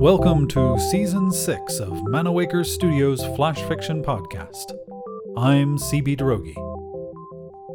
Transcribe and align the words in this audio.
Welcome 0.00 0.48
to 0.48 0.78
Season 0.90 1.30
6 1.30 1.80
of 1.80 1.92
Manawaker 2.04 2.64
Studios 2.64 3.26
Flash 3.36 3.60
Fiction 3.64 4.02
Podcast. 4.02 4.72
I'm 5.36 5.76
CB 5.76 6.16
Droege. 6.16 6.54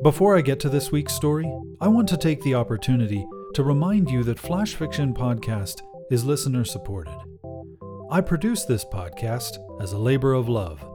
Before 0.02 0.36
I 0.36 0.42
get 0.42 0.60
to 0.62 0.70
this 0.70 0.92
week's 0.92 1.14
story, 1.14 1.46
I 1.80 1.88
want 1.88 2.08
to 2.10 2.18
take 2.18 2.42
the 2.42 2.56
opportunity 2.56 3.24
to 3.54 3.64
remind 3.64 4.10
you 4.10 4.24
that 4.24 4.40
Flash 4.40 4.76
Fiction 4.76 5.14
Podcast 5.14 5.82
is 6.10 6.26
listener 6.26 6.64
supported. 6.66 7.18
I 8.10 8.22
produce 8.22 8.66
this 8.66 8.86
podcast 8.86 9.58
as 9.82 9.94
a 9.94 9.98
labor 9.98 10.34
of 10.34 10.50
love. 10.50 10.86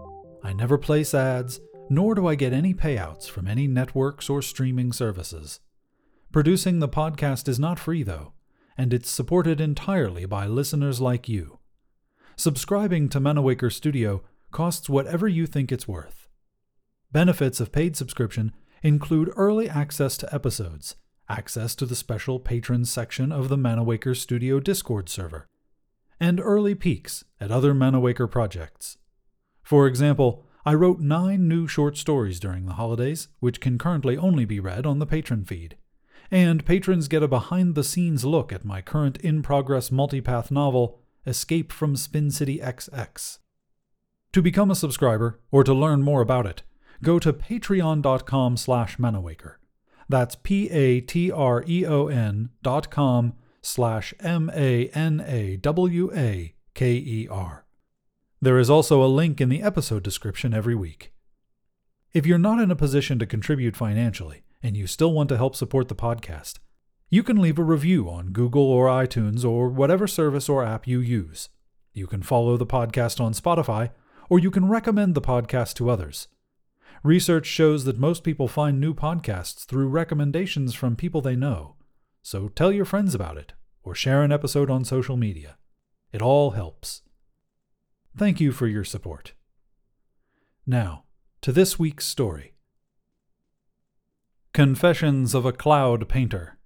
I 0.42 0.52
never 0.52 0.78
place 0.78 1.14
ads, 1.14 1.60
nor 1.90 2.14
do 2.14 2.26
I 2.26 2.34
get 2.34 2.52
any 2.52 2.74
payouts 2.74 3.28
from 3.28 3.46
any 3.46 3.66
networks 3.66 4.28
or 4.28 4.42
streaming 4.42 4.92
services. 4.92 5.60
Producing 6.32 6.80
the 6.80 6.88
podcast 6.88 7.48
is 7.48 7.58
not 7.58 7.78
free, 7.78 8.02
though 8.02 8.32
and 8.76 8.92
it's 8.92 9.10
supported 9.10 9.60
entirely 9.60 10.26
by 10.26 10.46
listeners 10.46 11.00
like 11.00 11.28
you. 11.28 11.58
Subscribing 12.36 13.08
to 13.08 13.20
Manawaker 13.20 13.72
Studio 13.72 14.22
costs 14.50 14.88
whatever 14.88 15.26
you 15.26 15.46
think 15.46 15.72
it's 15.72 15.88
worth. 15.88 16.28
Benefits 17.10 17.60
of 17.60 17.72
paid 17.72 17.96
subscription 17.96 18.52
include 18.82 19.32
early 19.36 19.68
access 19.68 20.16
to 20.18 20.34
episodes, 20.34 20.96
access 21.28 21.74
to 21.76 21.86
the 21.86 21.96
special 21.96 22.38
patrons 22.38 22.90
section 22.90 23.32
of 23.32 23.48
the 23.48 23.56
Manawaker 23.56 24.16
Studio 24.16 24.60
Discord 24.60 25.08
server, 25.08 25.46
and 26.20 26.40
early 26.40 26.74
peeks 26.74 27.24
at 27.40 27.50
other 27.50 27.74
Manawaker 27.74 28.30
projects. 28.30 28.98
For 29.62 29.86
example, 29.86 30.44
I 30.64 30.74
wrote 30.74 31.00
nine 31.00 31.48
new 31.48 31.66
short 31.66 31.96
stories 31.96 32.40
during 32.40 32.66
the 32.66 32.74
holidays, 32.74 33.28
which 33.40 33.60
can 33.60 33.78
currently 33.78 34.16
only 34.16 34.44
be 34.44 34.60
read 34.60 34.86
on 34.86 34.98
the 34.98 35.06
patron 35.06 35.44
feed 35.44 35.76
and 36.30 36.64
patrons 36.64 37.08
get 37.08 37.22
a 37.22 37.28
behind 37.28 37.74
the 37.74 37.84
scenes 37.84 38.24
look 38.24 38.52
at 38.52 38.64
my 38.64 38.80
current 38.80 39.16
in 39.18 39.42
progress 39.42 39.90
multipath 39.90 40.50
novel, 40.50 41.00
Escape 41.26 41.72
from 41.72 41.96
Spin 41.96 42.30
City 42.30 42.58
XX. 42.58 43.38
To 44.32 44.42
become 44.42 44.70
a 44.70 44.76
subscriber, 44.76 45.40
or 45.50 45.64
to 45.64 45.74
learn 45.74 46.02
more 46.02 46.20
about 46.20 46.46
it, 46.46 46.62
go 47.02 47.18
to 47.18 47.32
patreon.com 47.32 48.56
slash 48.56 48.96
manawaker. 48.96 49.54
That's 50.08 50.36
P-A-T-R-E-O-N 50.36 51.00
dot 52.62 52.90
com 52.90 53.34
slash 53.60 54.14
M-A-N-A-W-A-K-E-R. 54.20 54.84
There 58.40 58.58
is 58.58 58.70
also 58.70 59.02
a 59.02 59.06
link 59.06 59.40
in 59.40 59.48
the 59.48 59.62
episode 59.62 60.02
description 60.02 60.54
every 60.54 60.74
week. 60.74 61.12
If 62.12 62.26
you're 62.26 62.38
not 62.38 62.60
in 62.60 62.70
a 62.70 62.76
position 62.76 63.18
to 63.18 63.26
contribute 63.26 63.76
financially, 63.76 64.44
and 64.62 64.76
you 64.76 64.86
still 64.86 65.12
want 65.12 65.28
to 65.30 65.36
help 65.36 65.56
support 65.56 65.88
the 65.88 65.94
podcast, 65.94 66.58
you 67.08 67.22
can 67.22 67.40
leave 67.40 67.58
a 67.58 67.64
review 67.64 68.08
on 68.08 68.32
Google 68.32 68.64
or 68.64 68.86
iTunes 68.88 69.44
or 69.44 69.68
whatever 69.68 70.06
service 70.06 70.48
or 70.48 70.64
app 70.64 70.86
you 70.86 71.00
use. 71.00 71.48
You 71.92 72.06
can 72.06 72.22
follow 72.22 72.56
the 72.56 72.66
podcast 72.66 73.20
on 73.20 73.32
Spotify, 73.32 73.90
or 74.28 74.38
you 74.38 74.50
can 74.50 74.68
recommend 74.68 75.14
the 75.14 75.20
podcast 75.20 75.74
to 75.74 75.88
others. 75.88 76.28
Research 77.06 77.46
shows 77.46 77.84
that 77.84 78.00
most 78.00 78.24
people 78.24 78.48
find 78.48 78.80
new 78.80 78.92
podcasts 78.92 79.64
through 79.64 79.86
recommendations 79.86 80.74
from 80.74 80.96
people 80.96 81.20
they 81.20 81.36
know. 81.36 81.76
So 82.20 82.48
tell 82.48 82.72
your 82.72 82.84
friends 82.84 83.14
about 83.14 83.36
it, 83.36 83.52
or 83.84 83.94
share 83.94 84.24
an 84.24 84.32
episode 84.32 84.70
on 84.70 84.84
social 84.84 85.16
media. 85.16 85.56
It 86.12 86.20
all 86.20 86.50
helps. 86.50 87.02
Thank 88.16 88.40
you 88.40 88.50
for 88.50 88.66
your 88.66 88.82
support. 88.82 89.34
Now, 90.66 91.04
to 91.42 91.52
this 91.52 91.78
week's 91.78 92.04
story. 92.04 92.54
Confessions 94.52 95.32
of 95.32 95.46
a 95.46 95.52
Cloud 95.52 96.08
Painter 96.08 96.58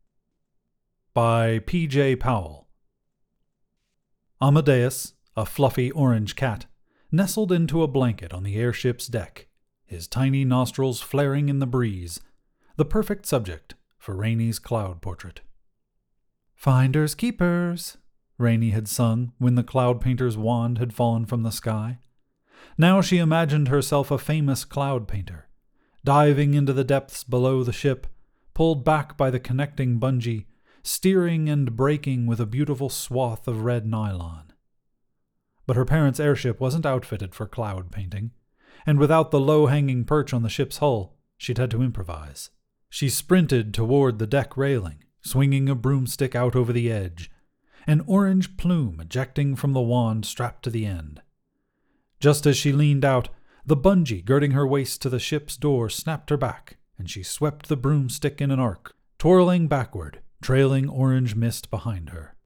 by 1.13 1.59
P.J. 1.59 2.17
Powell. 2.17 2.67
Amadeus, 4.41 5.13
a 5.37 5.45
fluffy 5.45 5.91
orange 5.91 6.35
cat, 6.35 6.65
nestled 7.13 7.53
into 7.53 7.83
a 7.83 7.89
blanket 7.89 8.33
on 8.33 8.43
the 8.43 8.57
airship's 8.57 9.07
deck, 9.07 9.49
his 9.91 10.07
tiny 10.07 10.45
nostrils 10.45 11.01
flaring 11.01 11.49
in 11.49 11.59
the 11.59 11.67
breeze, 11.67 12.21
the 12.77 12.85
perfect 12.85 13.27
subject 13.27 13.75
for 13.99 14.15
Rainy's 14.15 14.61
cloud 14.61 15.03
portrait. 15.03 15.41
Finders 16.55 17.17
keepers, 17.17 17.99
Rainy 18.39 18.71
had 18.71 18.87
sung 18.87 19.33
when 19.39 19.57
the 19.57 19.65
cloud 19.65 20.01
painter's 20.01 20.37
wand 20.37 20.79
had 20.79 20.93
fallen 20.93 21.27
from 21.27 21.43
the 21.43 21.51
sky. 21.51 21.99
Now 22.79 23.01
she 23.01 23.19
imagined 23.19 23.67
herself 23.67 24.13
a 24.13 24.17
famous 24.17 24.65
cloud 24.65 25.09
painter 25.09 25.49
diving 26.05 26.55
into 26.55 26.73
the 26.73 26.85
depths 26.85 27.25
below 27.25 27.65
the 27.65 27.73
ship, 27.73 28.07
pulled 28.55 28.85
back 28.85 29.17
by 29.17 29.29
the 29.29 29.41
connecting 29.41 29.99
bungee, 29.99 30.47
steering 30.85 31.49
and 31.49 31.77
braking 31.77 32.27
with 32.27 32.41
a 32.41 32.47
beautiful 32.47 32.89
swath 32.89 33.49
of 33.49 33.65
red 33.65 33.85
nylon. 33.85 34.53
But 35.67 35.77
her 35.77 35.85
parents' 35.85 36.21
airship 36.21 36.61
wasn't 36.61 36.87
outfitted 36.87 37.35
for 37.35 37.47
cloud 37.47 37.91
painting, 37.91 38.31
and 38.87 38.99
without 38.99 39.31
the 39.31 39.41
low 39.41 39.67
hanging 39.67 40.05
perch 40.05 40.33
on 40.33 40.43
the 40.43 40.49
ship's 40.49 40.79
hull, 40.79 41.17
she'd 41.37 41.59
had 41.59 41.71
to 41.71 41.83
improvise. 41.83 42.51
She 42.89 43.09
sprinted 43.09 43.73
toward 43.73 44.19
the 44.19 44.27
deck 44.27 44.57
railing, 44.57 45.05
swinging 45.23 45.69
a 45.69 45.75
broomstick 45.75 46.35
out 46.35 46.57
over 46.57 46.73
the 46.73 46.91
edge, 46.91 47.31
an 47.87 48.03
orange 48.07 48.57
plume 48.57 49.01
ejecting 49.01 49.57
from 49.57 49.73
the 49.73 49.81
wand 49.81 50.27
strapped 50.27 50.63
to 50.65 50.71
the 50.71 50.87
end. 50.87 51.23
Just 52.19 52.47
as 52.47 52.57
she 52.57 52.73
leaned 52.73 53.05
out, 53.05 53.29
the 53.65 53.77
bungee 53.77 54.25
girding 54.25 54.53
her 54.53 54.67
waist 54.67 55.01
to 55.03 55.09
the 55.09 55.19
ship's 55.19 55.57
door 55.57 55.89
snapped 55.89 56.31
her 56.31 56.37
back, 56.37 56.79
and 56.99 57.09
she 57.09 57.23
swept 57.23 57.69
the 57.69 57.77
broomstick 57.77 58.41
in 58.41 58.51
an 58.51 58.61
arc, 58.61 58.95
twirling 59.19 59.69
backward, 59.69 60.21
trailing 60.43 60.89
orange 60.89 61.35
mist 61.35 61.71
behind 61.71 62.11
her. 62.11 62.37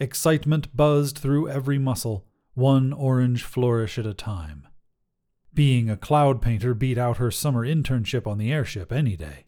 Excitement 0.00 0.74
buzzed 0.76 1.18
through 1.18 1.48
every 1.48 1.78
muscle, 1.78 2.26
one 2.54 2.92
orange 2.92 3.44
flourish 3.44 3.98
at 3.98 4.06
a 4.06 4.14
time. 4.14 4.66
Being 5.54 5.90
a 5.90 5.98
cloud 5.98 6.40
painter 6.40 6.72
beat 6.72 6.96
out 6.96 7.18
her 7.18 7.30
summer 7.30 7.66
internship 7.66 8.26
on 8.26 8.38
the 8.38 8.50
airship 8.50 8.90
any 8.90 9.16
day. 9.16 9.44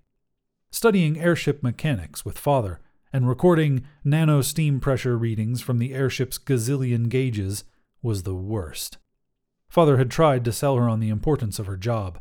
Studying 0.70 1.18
airship 1.18 1.62
mechanics 1.62 2.24
with 2.26 2.38
father 2.38 2.80
and 3.10 3.26
recording 3.26 3.86
nano 4.04 4.42
steam 4.42 4.80
pressure 4.80 5.16
readings 5.16 5.62
from 5.62 5.78
the 5.78 5.94
airship's 5.94 6.36
gazillion 6.36 7.08
gauges 7.08 7.64
was 8.02 8.24
the 8.24 8.34
worst. 8.34 8.98
Father 9.68 9.96
had 9.96 10.10
tried 10.10 10.44
to 10.44 10.52
sell 10.52 10.76
her 10.76 10.88
on 10.90 11.00
the 11.00 11.08
importance 11.08 11.58
of 11.58 11.66
her 11.66 11.76
job. 11.76 12.18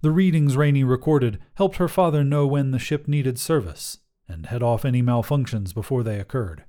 The 0.00 0.10
readings 0.10 0.56
Rainy 0.56 0.82
recorded 0.82 1.38
helped 1.54 1.76
her 1.76 1.88
father 1.88 2.24
know 2.24 2.48
when 2.48 2.72
the 2.72 2.78
ship 2.78 3.06
needed 3.06 3.38
service 3.38 3.98
and 4.26 4.46
head 4.46 4.62
off 4.62 4.84
any 4.84 5.02
malfunctions 5.02 5.72
before 5.72 6.02
they 6.02 6.18
occurred. 6.18 6.64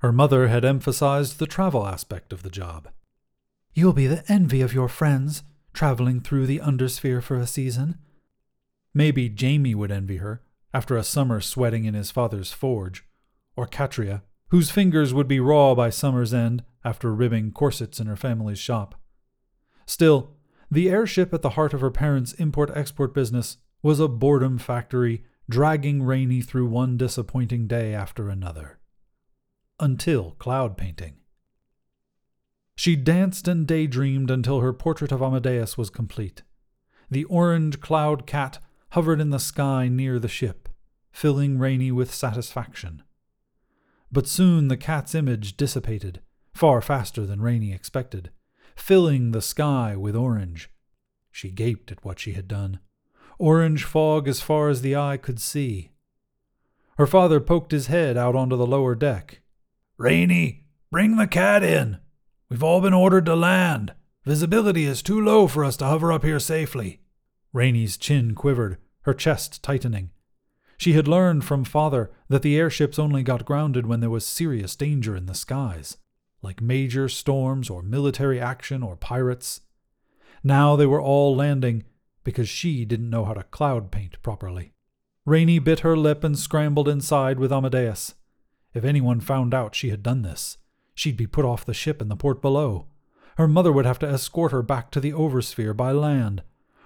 Her 0.00 0.12
mother 0.12 0.48
had 0.48 0.64
emphasized 0.64 1.38
the 1.38 1.46
travel 1.46 1.86
aspect 1.86 2.32
of 2.32 2.42
the 2.42 2.50
job. 2.50 2.88
You'll 3.72 3.92
be 3.92 4.06
the 4.06 4.24
envy 4.28 4.60
of 4.60 4.74
your 4.74 4.88
friends, 4.88 5.44
traveling 5.72 6.20
through 6.20 6.46
the 6.46 6.60
undersphere 6.60 7.22
for 7.22 7.36
a 7.36 7.46
season. 7.46 7.98
Maybe 8.94 9.28
Jamie 9.28 9.74
would 9.74 9.90
envy 9.90 10.18
her, 10.18 10.42
after 10.74 10.96
a 10.96 11.04
summer 11.04 11.40
sweating 11.40 11.84
in 11.84 11.94
his 11.94 12.10
father's 12.10 12.52
forge, 12.52 13.04
or 13.56 13.66
Katria, 13.66 14.22
whose 14.48 14.70
fingers 14.70 15.14
would 15.14 15.28
be 15.28 15.40
raw 15.40 15.74
by 15.74 15.90
summer's 15.90 16.34
end 16.34 16.62
after 16.84 17.14
ribbing 17.14 17.52
corsets 17.52 18.00
in 18.00 18.06
her 18.06 18.16
family's 18.16 18.58
shop. 18.58 18.94
Still, 19.86 20.32
the 20.70 20.88
airship 20.88 21.34
at 21.34 21.42
the 21.42 21.50
heart 21.50 21.74
of 21.74 21.80
her 21.80 21.90
parents' 21.90 22.32
import 22.34 22.70
export 22.74 23.14
business 23.14 23.58
was 23.82 24.00
a 24.00 24.08
boredom 24.08 24.58
factory, 24.58 25.24
dragging 25.48 26.02
Rainy 26.02 26.40
through 26.40 26.66
one 26.66 26.96
disappointing 26.96 27.66
day 27.66 27.94
after 27.94 28.28
another. 28.28 28.78
Until 29.80 30.32
cloud 30.32 30.76
painting. 30.76 31.14
She 32.74 32.96
danced 32.96 33.46
and 33.48 33.66
daydreamed 33.66 34.30
until 34.30 34.60
her 34.60 34.72
portrait 34.72 35.12
of 35.12 35.22
Amadeus 35.22 35.78
was 35.78 35.90
complete. 35.90 36.42
The 37.10 37.24
orange 37.24 37.80
cloud 37.80 38.26
cat 38.26 38.58
hovered 38.90 39.20
in 39.20 39.30
the 39.30 39.38
sky 39.38 39.88
near 39.88 40.18
the 40.18 40.28
ship, 40.28 40.68
filling 41.10 41.58
Rainy 41.58 41.92
with 41.92 42.12
satisfaction. 42.12 43.02
But 44.10 44.26
soon 44.26 44.68
the 44.68 44.76
cat's 44.76 45.14
image 45.14 45.56
dissipated, 45.56 46.20
far 46.54 46.80
faster 46.80 47.26
than 47.26 47.40
Rainy 47.40 47.72
expected 47.72 48.30
filling 48.76 49.32
the 49.32 49.42
sky 49.42 49.96
with 49.96 50.16
orange. 50.16 50.70
She 51.30 51.50
gaped 51.50 51.90
at 51.92 52.04
what 52.04 52.18
she 52.18 52.32
had 52.32 52.48
done. 52.48 52.80
Orange 53.38 53.84
fog 53.84 54.28
as 54.28 54.40
far 54.40 54.68
as 54.68 54.82
the 54.82 54.96
eye 54.96 55.16
could 55.16 55.40
see. 55.40 55.90
Her 56.98 57.06
father 57.06 57.40
poked 57.40 57.72
his 57.72 57.86
head 57.86 58.16
out 58.16 58.36
onto 58.36 58.56
the 58.56 58.66
lower 58.66 58.94
deck. 58.94 59.40
Rainy, 59.96 60.64
bring 60.90 61.16
the 61.16 61.26
cat 61.26 61.62
in. 61.62 61.98
We've 62.52 62.62
all 62.62 62.82
been 62.82 62.92
ordered 62.92 63.24
to 63.24 63.34
land. 63.34 63.94
Visibility 64.26 64.84
is 64.84 65.02
too 65.02 65.18
low 65.18 65.46
for 65.46 65.64
us 65.64 65.74
to 65.78 65.86
hover 65.86 66.12
up 66.12 66.22
here 66.22 66.38
safely. 66.38 67.00
Rainy's 67.54 67.96
chin 67.96 68.34
quivered, 68.34 68.76
her 69.04 69.14
chest 69.14 69.62
tightening. 69.62 70.10
She 70.76 70.92
had 70.92 71.08
learned 71.08 71.46
from 71.46 71.64
father 71.64 72.10
that 72.28 72.42
the 72.42 72.58
airships 72.58 72.98
only 72.98 73.22
got 73.22 73.46
grounded 73.46 73.86
when 73.86 74.00
there 74.00 74.10
was 74.10 74.26
serious 74.26 74.76
danger 74.76 75.16
in 75.16 75.24
the 75.24 75.34
skies, 75.34 75.96
like 76.42 76.60
major 76.60 77.08
storms 77.08 77.70
or 77.70 77.80
military 77.80 78.38
action 78.38 78.82
or 78.82 78.96
pirates. 78.96 79.62
Now 80.44 80.76
they 80.76 80.84
were 80.84 81.00
all 81.00 81.34
landing 81.34 81.84
because 82.22 82.50
she 82.50 82.84
didn't 82.84 83.08
know 83.08 83.24
how 83.24 83.32
to 83.32 83.44
cloud 83.44 83.90
paint 83.90 84.22
properly. 84.22 84.74
Rainey 85.24 85.58
bit 85.58 85.80
her 85.80 85.96
lip 85.96 86.22
and 86.22 86.38
scrambled 86.38 86.86
inside 86.86 87.38
with 87.38 87.50
Amadeus. 87.50 88.12
If 88.74 88.84
anyone 88.84 89.20
found 89.20 89.54
out 89.54 89.74
she 89.74 89.88
had 89.88 90.02
done 90.02 90.20
this, 90.20 90.58
she'd 91.02 91.16
be 91.16 91.26
put 91.26 91.44
off 91.44 91.64
the 91.64 91.74
ship 91.74 92.00
in 92.00 92.08
the 92.08 92.14
port 92.14 92.40
below. 92.40 92.86
Her 93.36 93.48
mother 93.48 93.72
would 93.72 93.84
have 93.84 93.98
to 94.00 94.08
escort 94.08 94.52
her 94.52 94.62
back 94.62 94.92
to 94.92 95.00
the 95.00 95.12
oversphere 95.12 95.76
by 95.76 95.90
land. 95.90 96.44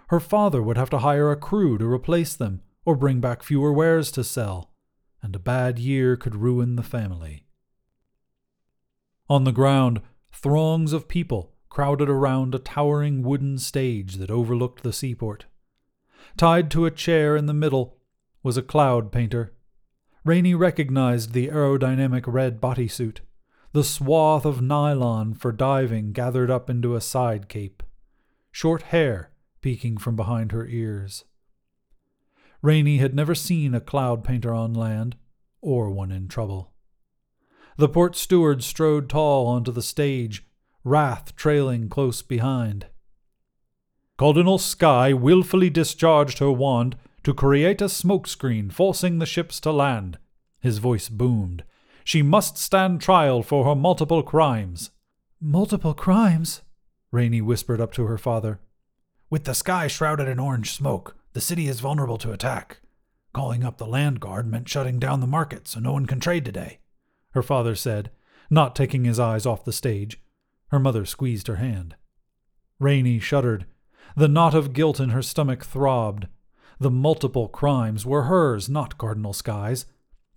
Her 0.08 0.20
father 0.20 0.62
would 0.62 0.78
have 0.78 0.88
to 0.90 1.00
hire 1.00 1.30
a 1.30 1.36
crew 1.36 1.76
to 1.76 1.86
replace 1.86 2.34
them 2.34 2.62
or 2.86 2.96
bring 2.96 3.20
back 3.20 3.42
fewer 3.42 3.74
wares 3.74 4.10
to 4.12 4.24
sell, 4.24 4.70
and 5.22 5.36
a 5.36 5.40
bad 5.40 5.78
year 5.78 6.16
could 6.16 6.34
ruin 6.34 6.76
the 6.76 6.82
family. 6.82 7.44
On 9.28 9.44
the 9.44 9.52
ground, 9.52 10.00
throngs 10.32 10.94
of 10.94 11.08
people 11.08 11.52
crowded 11.68 12.08
around 12.08 12.54
a 12.54 12.58
towering 12.58 13.22
wooden 13.22 13.58
stage 13.58 14.14
that 14.14 14.30
overlooked 14.30 14.82
the 14.82 14.94
seaport. 14.94 15.44
Tied 16.38 16.70
to 16.70 16.86
a 16.86 16.90
chair 16.90 17.36
in 17.36 17.44
the 17.44 17.52
middle 17.52 17.98
was 18.42 18.56
a 18.56 18.62
cloud 18.62 19.12
painter. 19.12 19.52
Rainey 20.24 20.54
recognized 20.54 21.32
the 21.32 21.48
aerodynamic 21.48 22.24
red 22.26 22.62
bodysuit, 22.62 23.18
the 23.76 23.84
swath 23.84 24.46
of 24.46 24.62
nylon 24.62 25.34
for 25.34 25.52
diving 25.52 26.10
gathered 26.10 26.50
up 26.50 26.70
into 26.70 26.96
a 26.96 27.00
side 27.02 27.46
cape, 27.46 27.82
short 28.50 28.84
hair 28.84 29.30
peeking 29.60 29.98
from 29.98 30.16
behind 30.16 30.50
her 30.50 30.66
ears. 30.66 31.24
Rainey 32.62 32.96
had 32.96 33.14
never 33.14 33.34
seen 33.34 33.74
a 33.74 33.80
cloud 33.82 34.24
painter 34.24 34.54
on 34.54 34.72
land, 34.72 35.14
or 35.60 35.90
one 35.90 36.10
in 36.10 36.26
trouble. 36.26 36.72
The 37.76 37.90
port 37.90 38.16
steward 38.16 38.64
strode 38.64 39.10
tall 39.10 39.46
onto 39.46 39.72
the 39.72 39.82
stage, 39.82 40.46
wrath 40.82 41.36
trailing 41.36 41.90
close 41.90 42.22
behind. 42.22 42.86
Cardinal 44.16 44.56
Sky 44.56 45.12
wilfully 45.12 45.68
discharged 45.68 46.38
her 46.38 46.50
wand 46.50 46.96
to 47.24 47.34
create 47.34 47.82
a 47.82 47.90
smokescreen 47.90 48.72
forcing 48.72 49.18
the 49.18 49.26
ships 49.26 49.60
to 49.60 49.70
land. 49.70 50.16
His 50.60 50.78
voice 50.78 51.10
boomed. 51.10 51.62
She 52.06 52.22
must 52.22 52.56
stand 52.56 53.00
trial 53.00 53.42
for 53.42 53.64
her 53.64 53.74
multiple 53.74 54.22
crimes. 54.22 54.92
Multiple 55.40 55.92
crimes? 55.92 56.62
Rainey 57.10 57.40
whispered 57.40 57.80
up 57.80 57.92
to 57.94 58.04
her 58.04 58.16
father. 58.16 58.60
With 59.28 59.42
the 59.42 59.56
sky 59.56 59.88
shrouded 59.88 60.28
in 60.28 60.38
orange 60.38 60.70
smoke, 60.70 61.16
the 61.32 61.40
city 61.40 61.66
is 61.66 61.80
vulnerable 61.80 62.16
to 62.18 62.30
attack. 62.30 62.78
Calling 63.32 63.64
up 63.64 63.78
the 63.78 63.88
land 63.88 64.20
guard 64.20 64.46
meant 64.46 64.68
shutting 64.68 65.00
down 65.00 65.18
the 65.18 65.26
market 65.26 65.66
so 65.66 65.80
no 65.80 65.94
one 65.94 66.06
can 66.06 66.20
trade 66.20 66.44
today, 66.44 66.78
her 67.32 67.42
father 67.42 67.74
said, 67.74 68.12
not 68.50 68.76
taking 68.76 69.02
his 69.02 69.18
eyes 69.18 69.44
off 69.44 69.64
the 69.64 69.72
stage. 69.72 70.22
Her 70.68 70.78
mother 70.78 71.06
squeezed 71.06 71.48
her 71.48 71.56
hand. 71.56 71.96
Rainey 72.78 73.18
shuddered. 73.18 73.66
The 74.16 74.28
knot 74.28 74.54
of 74.54 74.72
guilt 74.72 75.00
in 75.00 75.08
her 75.08 75.22
stomach 75.22 75.64
throbbed. 75.64 76.28
The 76.78 76.88
multiple 76.88 77.48
crimes 77.48 78.06
were 78.06 78.22
hers, 78.22 78.68
not 78.68 78.96
Cardinal 78.96 79.32
Sky's. 79.32 79.86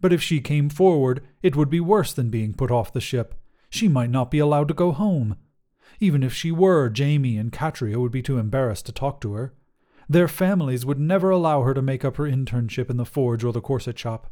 But 0.02 0.14
if 0.14 0.22
she 0.22 0.40
came 0.42 0.70
forward, 0.70 1.22
it 1.42 1.56
would 1.56 1.70
be 1.70 1.80
worse 1.80 2.14
than 2.14 2.30
being 2.30 2.54
put 2.54 2.72
off 2.72 2.94
the 2.94 3.02
ship. 3.02 3.36
She 3.70 3.88
might 3.88 4.10
not 4.10 4.32
be 4.32 4.40
allowed 4.40 4.68
to 4.70 4.74
go 4.74 4.92
home. 4.92 5.36
Even 6.00 6.24
if 6.24 6.34
she 6.34 6.52
were, 6.52 6.90
Jamie 6.90 7.38
and 7.38 7.52
Katria 7.52 7.98
would 7.98 8.12
be 8.12 8.22
too 8.22 8.38
embarrassed 8.38 8.86
to 8.86 8.92
talk 8.92 9.20
to 9.22 9.34
her. 9.34 9.54
Their 10.08 10.28
families 10.28 10.86
would 10.86 11.00
never 11.00 11.30
allow 11.30 11.62
her 11.64 11.74
to 11.74 11.82
make 11.82 12.04
up 12.04 12.16
her 12.18 12.24
internship 12.24 12.90
in 12.90 12.98
the 12.98 13.06
forge 13.06 13.44
or 13.44 13.52
the 13.52 13.62
corset 13.62 14.00
shop. 14.00 14.32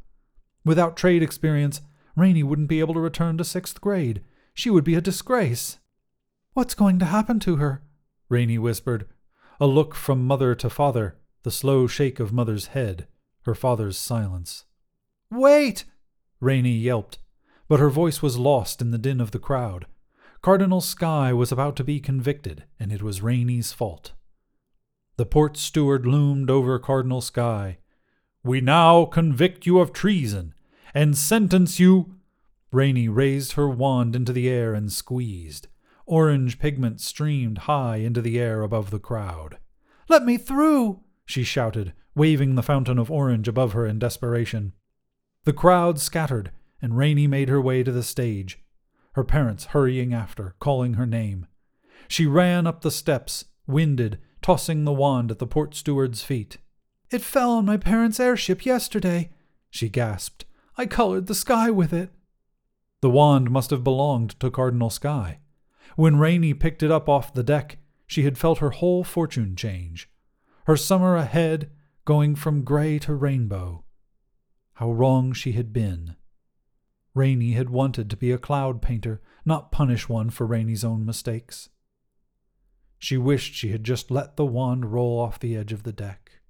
Without 0.65 0.97
trade 0.97 1.21
experience, 1.21 1.81
Rainey 2.15 2.43
wouldn't 2.43 2.69
be 2.69 2.79
able 2.79 2.95
to 2.95 2.99
return 2.99 3.37
to 3.37 3.43
sixth 3.43 3.79
grade. 3.79 4.21
She 4.53 4.69
would 4.69 4.83
be 4.83 4.95
a 4.95 5.01
disgrace. 5.01 5.77
What's 6.53 6.73
going 6.73 6.97
to 6.99 7.05
happen 7.05 7.39
to 7.41 7.57
her? 7.57 7.83
Rainey 8.29 8.57
whispered. 8.57 9.07
A 9.59 9.67
look 9.67 9.93
from 9.93 10.25
mother 10.25 10.55
to 10.55 10.69
father, 10.69 11.17
the 11.43 11.51
slow 11.51 11.85
shake 11.85 12.19
of 12.19 12.33
mother's 12.33 12.67
head, 12.67 13.07
her 13.43 13.53
father's 13.53 13.97
silence. 13.97 14.65
Wait! 15.31 15.83
Rainey 16.39 16.75
yelped, 16.75 17.17
but 17.67 17.79
her 17.79 17.89
voice 17.89 18.21
was 18.21 18.37
lost 18.37 18.81
in 18.81 18.91
the 18.91 18.97
din 18.97 19.19
of 19.19 19.31
the 19.31 19.39
crowd. 19.39 19.85
Cardinal 20.41 20.81
Sky 20.81 21.33
was 21.33 21.51
about 21.51 21.75
to 21.75 21.83
be 21.83 21.99
convicted, 21.99 22.63
and 22.79 22.91
it 22.91 23.01
was 23.01 23.21
Rainey's 23.21 23.73
fault. 23.73 24.13
The 25.17 25.25
port 25.25 25.57
steward 25.57 26.05
loomed 26.05 26.49
over 26.49 26.77
Cardinal 26.79 27.21
Sky. 27.21 27.79
We 28.43 28.61
now 28.61 29.05
convict 29.05 29.65
you 29.65 29.79
of 29.79 29.91
treason 29.91 30.53
and 30.93 31.17
sentence 31.17 31.79
you. 31.79 32.15
Rainey 32.71 33.09
raised 33.09 33.53
her 33.53 33.67
wand 33.67 34.15
into 34.15 34.31
the 34.31 34.47
air 34.47 34.73
and 34.73 34.91
squeezed. 34.91 35.67
Orange 36.05 36.59
pigment 36.59 37.01
streamed 37.01 37.59
high 37.59 37.97
into 37.97 38.21
the 38.21 38.39
air 38.39 38.61
above 38.61 38.91
the 38.91 38.99
crowd. 38.99 39.57
Let 40.07 40.23
me 40.23 40.37
through! 40.37 41.01
she 41.25 41.43
shouted, 41.43 41.93
waving 42.15 42.55
the 42.55 42.63
fountain 42.63 42.97
of 42.97 43.11
orange 43.11 43.47
above 43.47 43.73
her 43.73 43.85
in 43.85 43.99
desperation. 43.99 44.73
The 45.47 45.53
crowd 45.53 45.97
scattered, 45.97 46.51
and 46.81 46.97
Rainey 46.97 47.25
made 47.25 47.47
her 47.47 47.61
way 47.61 47.81
to 47.81 47.91
the 47.93 48.03
stage, 48.03 48.59
her 49.13 49.23
parents 49.23 49.67
hurrying 49.67 50.13
after, 50.13 50.55
calling 50.59 50.95
her 50.95 51.05
name. 51.05 51.47
She 52.09 52.25
ran 52.25 52.67
up 52.67 52.81
the 52.81 52.91
steps, 52.91 53.45
winded, 53.65 54.19
tossing 54.41 54.83
the 54.83 54.91
wand 54.91 55.31
at 55.31 55.39
the 55.39 55.47
port 55.47 55.73
steward's 55.73 56.21
feet. 56.21 56.57
It 57.11 57.21
fell 57.21 57.51
on 57.51 57.65
my 57.65 57.77
parents' 57.77 58.19
airship 58.19 58.65
yesterday, 58.65 59.29
she 59.69 59.87
gasped. 59.87 60.43
I 60.77 60.85
colored 60.85 61.27
the 61.27 61.33
sky 61.33 61.71
with 61.71 61.93
it. 61.93 62.09
The 62.99 63.09
wand 63.09 63.49
must 63.49 63.69
have 63.69 63.85
belonged 63.85 64.37
to 64.41 64.51
Cardinal 64.51 64.89
Sky. 64.89 65.39
When 65.95 66.19
Rainey 66.19 66.53
picked 66.55 66.83
it 66.83 66.91
up 66.91 67.07
off 67.07 67.33
the 67.33 67.41
deck, 67.41 67.77
she 68.05 68.23
had 68.23 68.37
felt 68.37 68.57
her 68.57 68.71
whole 68.71 69.05
fortune 69.05 69.55
change. 69.55 70.09
Her 70.65 70.75
summer 70.75 71.15
ahead, 71.15 71.71
going 72.03 72.35
from 72.35 72.65
gray 72.65 72.99
to 72.99 73.15
rainbow. 73.15 73.85
How 74.77 74.91
wrong 74.91 75.33
she 75.33 75.53
had 75.53 75.73
been. 75.73 76.17
Rainey 77.15 77.53
had 77.53 77.71
wanted 77.71 78.11
to 78.11 78.15
be 78.15 78.31
a 78.31 78.37
cloud 78.37 78.79
painter, 78.79 79.23
not 79.43 79.71
punish 79.71 80.07
one 80.07 80.29
for 80.29 80.45
Rainey's 80.45 80.83
own 80.83 81.03
mistakes. 81.03 81.69
She 82.99 83.17
wished 83.17 83.55
she 83.55 83.71
had 83.71 83.83
just 83.83 84.11
let 84.11 84.35
the 84.35 84.45
wand 84.45 84.91
roll 84.91 85.19
off 85.19 85.39
the 85.39 85.55
edge 85.55 85.73
of 85.73 85.81
the 85.81 85.91
deck. 85.91 86.41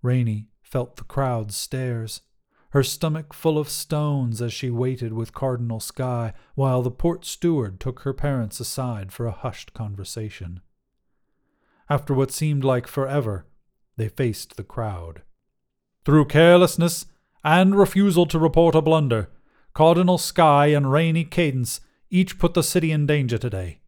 Rainey 0.00 0.48
felt 0.62 0.96
the 0.96 1.04
crowd's 1.04 1.54
stares, 1.54 2.22
her 2.70 2.82
stomach 2.82 3.34
full 3.34 3.58
of 3.58 3.68
stones 3.68 4.40
as 4.40 4.54
she 4.54 4.70
waited 4.70 5.12
with 5.12 5.34
Cardinal 5.34 5.80
Sky 5.80 6.32
while 6.54 6.80
the 6.80 6.90
port 6.90 7.26
steward 7.26 7.78
took 7.78 8.00
her 8.00 8.14
parents 8.14 8.58
aside 8.58 9.12
for 9.12 9.26
a 9.26 9.32
hushed 9.32 9.74
conversation. 9.74 10.62
After 11.90 12.14
what 12.14 12.30
seemed 12.30 12.64
like 12.64 12.86
forever, 12.86 13.44
they 13.98 14.08
faced 14.08 14.56
the 14.56 14.64
crowd. 14.64 15.20
Through 16.04 16.26
carelessness 16.26 17.06
and 17.42 17.74
refusal 17.74 18.26
to 18.26 18.38
report 18.38 18.74
a 18.74 18.82
blunder, 18.82 19.30
Cardinal 19.72 20.18
Sky 20.18 20.66
and 20.66 20.92
Rainy 20.92 21.24
Cadence 21.24 21.80
each 22.10 22.38
put 22.38 22.54
the 22.54 22.62
city 22.62 22.92
in 22.92 23.06
danger 23.06 23.38
today. 23.38 23.80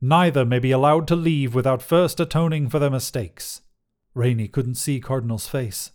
Neither 0.00 0.44
may 0.44 0.58
be 0.58 0.70
allowed 0.70 1.06
to 1.08 1.16
leave 1.16 1.54
without 1.54 1.82
first 1.82 2.20
atoning 2.20 2.68
for 2.70 2.78
their 2.78 2.90
mistakes. 2.90 3.62
Rainey 4.14 4.48
couldn't 4.48 4.76
see 4.76 4.98
Cardinal's 4.98 5.46
face, 5.46 5.92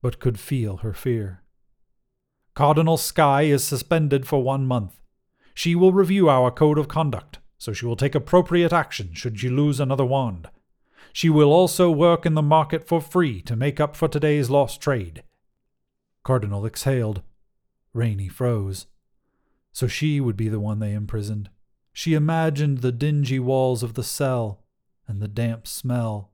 but 0.00 0.20
could 0.20 0.38
feel 0.38 0.78
her 0.78 0.92
fear. 0.92 1.42
Cardinal 2.54 2.96
Sky 2.96 3.42
is 3.42 3.64
suspended 3.64 4.26
for 4.26 4.42
one 4.42 4.66
month. 4.66 5.00
She 5.52 5.74
will 5.74 5.92
review 5.92 6.28
our 6.28 6.50
code 6.50 6.78
of 6.78 6.88
conduct, 6.88 7.38
so 7.58 7.72
she 7.72 7.86
will 7.86 7.96
take 7.96 8.14
appropriate 8.14 8.72
action 8.72 9.14
should 9.14 9.38
she 9.40 9.48
lose 9.48 9.80
another 9.80 10.04
wand. 10.04 10.48
She 11.12 11.28
will 11.28 11.52
also 11.52 11.90
work 11.90 12.24
in 12.26 12.34
the 12.34 12.42
market 12.42 12.86
for 12.86 13.00
free 13.00 13.40
to 13.42 13.56
make 13.56 13.80
up 13.80 13.96
for 13.96 14.08
today's 14.08 14.50
lost 14.50 14.80
trade. 14.80 15.22
Cardinal 16.22 16.66
exhaled. 16.66 17.22
Rainey 17.92 18.28
froze. 18.28 18.86
So 19.72 19.86
she 19.86 20.20
would 20.20 20.36
be 20.36 20.48
the 20.48 20.60
one 20.60 20.78
they 20.78 20.92
imprisoned. 20.92 21.50
She 21.92 22.14
imagined 22.14 22.78
the 22.78 22.92
dingy 22.92 23.38
walls 23.38 23.82
of 23.82 23.94
the 23.94 24.04
cell, 24.04 24.62
and 25.06 25.20
the 25.20 25.28
damp 25.28 25.66
smell, 25.66 26.30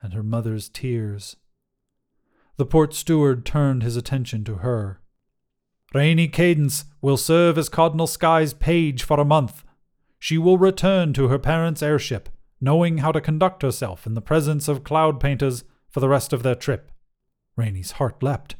and 0.00 0.12
her 0.14 0.22
mother's 0.22 0.68
tears. 0.68 1.36
The 2.56 2.66
port 2.66 2.94
steward 2.94 3.44
turned 3.44 3.82
his 3.82 3.96
attention 3.96 4.44
to 4.44 4.56
her. 4.56 5.00
Rainey 5.94 6.28
Cadence 6.28 6.84
will 7.00 7.16
serve 7.16 7.58
as 7.58 7.68
Cardinal 7.68 8.06
Sky's 8.06 8.54
page 8.54 9.02
for 9.02 9.18
a 9.18 9.24
month. 9.24 9.64
She 10.18 10.38
will 10.38 10.58
return 10.58 11.12
to 11.14 11.28
her 11.28 11.38
parents' 11.38 11.82
airship, 11.82 12.28
knowing 12.62 12.98
how 12.98 13.12
to 13.12 13.20
conduct 13.20 13.60
herself 13.60 14.06
in 14.06 14.14
the 14.14 14.22
presence 14.22 14.68
of 14.68 14.84
cloud 14.84 15.20
painters 15.20 15.64
for 15.90 16.00
the 16.00 16.08
rest 16.08 16.32
of 16.32 16.42
their 16.42 16.54
trip. 16.54 16.90
Rainey's 17.56 17.92
heart 17.92 18.22
leapt. 18.22 18.56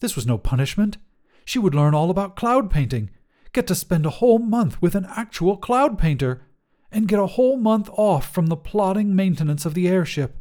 This 0.00 0.16
was 0.16 0.26
no 0.26 0.38
punishment. 0.38 0.96
She 1.44 1.60
would 1.60 1.74
learn 1.74 1.94
all 1.94 2.10
about 2.10 2.34
cloud 2.34 2.68
painting 2.68 3.10
get 3.52 3.66
to 3.66 3.74
spend 3.74 4.06
a 4.06 4.10
whole 4.10 4.38
month 4.38 4.80
with 4.80 4.94
an 4.94 5.06
actual 5.10 5.56
cloud 5.56 5.98
painter, 5.98 6.42
and 6.90 7.08
get 7.08 7.18
a 7.18 7.26
whole 7.26 7.56
month 7.56 7.88
off 7.92 8.30
from 8.32 8.46
the 8.46 8.56
plodding 8.56 9.14
maintenance 9.14 9.64
of 9.64 9.74
the 9.74 9.88
airship. 9.88 10.36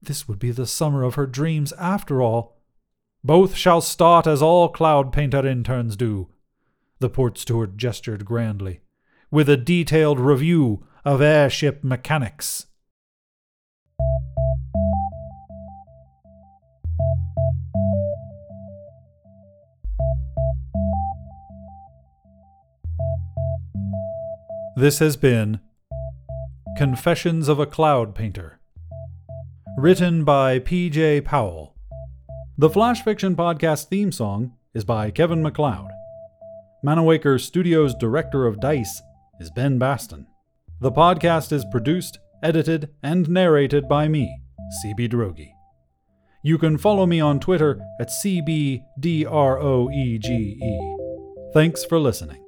This 0.00 0.26
would 0.26 0.38
be 0.38 0.50
the 0.50 0.66
summer 0.66 1.02
of 1.02 1.14
her 1.14 1.26
dreams 1.26 1.72
after 1.74 2.22
all. 2.22 2.58
Both 3.22 3.54
shall 3.54 3.80
start 3.80 4.26
as 4.26 4.42
all 4.42 4.68
cloud 4.68 5.12
painter 5.12 5.46
interns 5.46 5.96
do. 5.96 6.28
The 7.00 7.10
port 7.10 7.38
steward 7.38 7.76
gestured 7.76 8.24
grandly, 8.24 8.80
with 9.30 9.48
a 9.48 9.56
detailed 9.56 10.20
review 10.20 10.86
of 11.04 11.20
airship 11.20 11.84
mechanics. 11.84 12.66
This 24.76 24.98
has 24.98 25.16
been 25.16 25.60
Confessions 26.76 27.48
of 27.48 27.60
a 27.60 27.66
Cloud 27.66 28.14
Painter, 28.14 28.58
written 29.76 30.24
by 30.24 30.58
P.J. 30.58 31.20
Powell. 31.20 31.76
The 32.58 32.70
Flash 32.70 33.02
Fiction 33.04 33.36
Podcast 33.36 33.86
theme 33.86 34.10
song 34.10 34.54
is 34.74 34.84
by 34.84 35.10
Kevin 35.10 35.42
MacLeod. 35.42 35.90
Manawaker 36.84 37.40
Studios 37.40 37.94
director 37.94 38.46
of 38.46 38.58
DICE 38.58 39.02
is 39.38 39.50
Ben 39.50 39.78
Baston. 39.78 40.26
The 40.84 40.92
podcast 40.92 41.50
is 41.50 41.64
produced, 41.64 42.18
edited, 42.42 42.90
and 43.02 43.26
narrated 43.30 43.88
by 43.88 44.06
me, 44.06 44.38
CB 44.84 45.08
Droege. 45.08 45.48
You 46.42 46.58
can 46.58 46.76
follow 46.76 47.06
me 47.06 47.20
on 47.20 47.40
Twitter 47.40 47.80
at 47.98 48.10
CBDROEGE. 48.10 48.82
Thanks 51.54 51.86
for 51.86 51.98
listening. 51.98 52.44